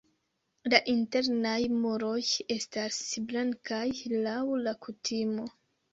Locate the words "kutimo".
4.87-5.51